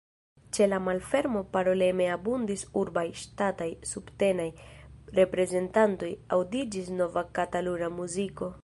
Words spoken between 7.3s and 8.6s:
kataluna muziko.